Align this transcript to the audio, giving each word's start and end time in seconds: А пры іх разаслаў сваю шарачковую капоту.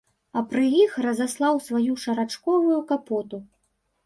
А 0.39 0.41
пры 0.53 0.63
іх 0.85 0.95
разаслаў 1.05 1.59
сваю 1.67 1.93
шарачковую 2.05 2.79
капоту. 2.89 3.43